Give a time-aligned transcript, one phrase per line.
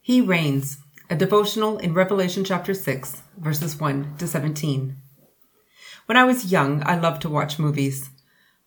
[0.00, 0.78] He reigns,
[1.10, 4.96] a devotional in Revelation chapter 6, verses 1 to 17.
[6.06, 8.10] When I was young, I loved to watch movies.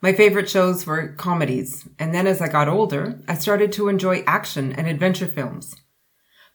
[0.01, 4.23] My favorite shows were comedies, and then as I got older, I started to enjoy
[4.27, 5.75] action and adventure films.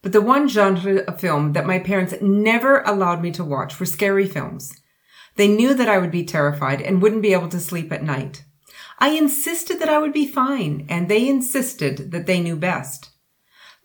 [0.02, 3.86] But the one genre of film that my parents never allowed me to watch were
[3.86, 4.72] scary films.
[5.34, 8.44] They knew that I would be terrified and wouldn't be able to sleep at night.
[8.98, 13.10] I insisted that I would be fine, and they insisted that they knew best.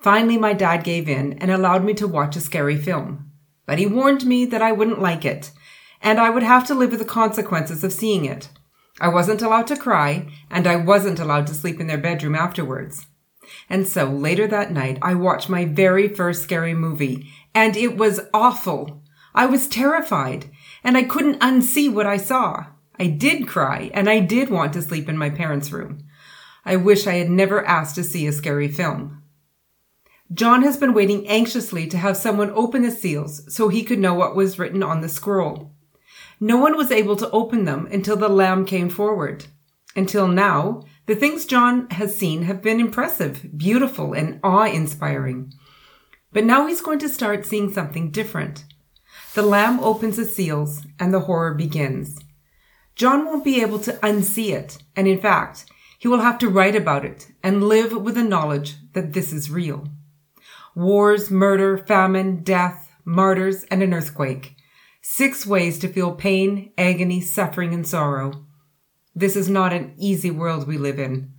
[0.02, 3.32] Finally, my dad gave in and allowed me to watch a scary film.
[3.66, 5.52] But he warned me that I wouldn't like it,
[6.02, 8.50] and I would have to live with the consequences of seeing it.
[9.00, 13.06] I wasn't allowed to cry, and I wasn't allowed to sleep in their bedroom afterwards.
[13.70, 18.22] And so later that night, I watched my very first scary movie, and it was
[18.34, 19.04] awful.
[19.36, 20.50] I was terrified,
[20.84, 22.66] and I couldn't unsee what I saw.
[22.98, 26.04] I did cry, and I did want to sleep in my parents' room.
[26.66, 29.21] I wish I had never asked to see a scary film.
[30.34, 34.14] John has been waiting anxiously to have someone open the seals so he could know
[34.14, 35.74] what was written on the scroll.
[36.40, 39.48] No one was able to open them until the Lamb came forward.
[39.94, 45.52] Until now, the things John has seen have been impressive, beautiful, and awe inspiring.
[46.32, 48.64] But now he's going to start seeing something different.
[49.34, 52.18] The Lamb opens the seals and the horror begins.
[52.96, 55.66] John won't be able to unsee it, and in fact,
[56.00, 59.52] he will have to write about it and live with the knowledge that this is
[59.52, 59.90] real
[60.76, 64.56] wars, murder, famine, death, martyrs, and an earthquake.
[65.02, 68.46] Six ways to feel pain, agony, suffering, and sorrow.
[69.16, 71.34] This is not an easy world we live in.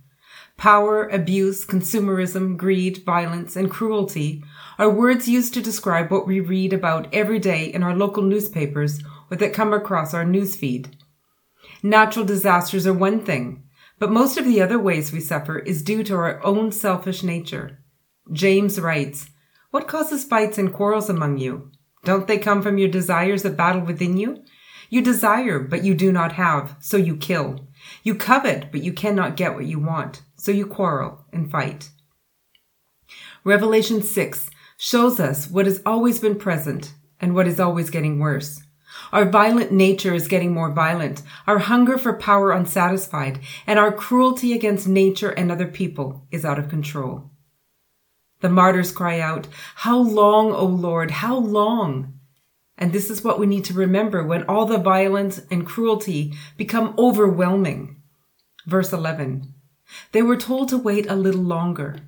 [0.57, 4.43] Power, abuse, consumerism, greed, violence, and cruelty
[4.77, 9.01] are words used to describe what we read about every day in our local newspapers
[9.31, 10.93] or that come across our newsfeed.
[11.81, 13.63] Natural disasters are one thing,
[13.97, 17.82] but most of the other ways we suffer is due to our own selfish nature.
[18.31, 19.29] James writes,
[19.71, 21.71] What causes fights and quarrels among you?
[22.05, 24.43] Don't they come from your desires that battle within you?
[24.89, 27.67] You desire, but you do not have, so you kill.
[28.03, 31.89] You covet, but you cannot get what you want, so you quarrel and fight.
[33.43, 38.61] Revelation 6 shows us what has always been present and what is always getting worse.
[39.11, 44.53] Our violent nature is getting more violent, our hunger for power unsatisfied, and our cruelty
[44.53, 47.31] against nature and other people is out of control.
[48.43, 52.19] The martyrs cry out, How long, O Lord, how long?
[52.77, 56.93] And this is what we need to remember when all the violence and cruelty become
[56.97, 58.01] overwhelming.
[58.65, 59.53] Verse 11.
[60.11, 62.01] They were told to wait a little longer.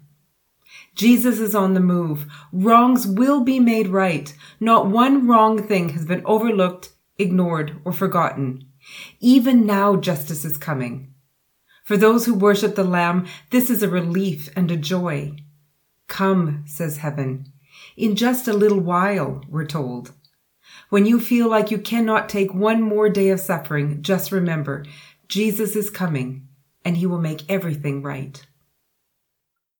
[0.94, 2.28] Jesus is on the move.
[2.51, 4.35] Wrongs will be made right.
[4.59, 8.68] Not one wrong thing has been overlooked, ignored, or forgotten.
[9.22, 11.13] Even now justice is coming.
[11.85, 15.38] For those who worship the Lamb, this is a relief and a joy.
[16.16, 17.52] Come, says heaven.
[17.98, 20.14] In just a little while, we're told.
[20.88, 24.86] When you feel like you cannot take one more day of suffering, just remember,
[25.28, 26.48] Jesus is coming
[26.86, 28.42] and he will make everything right.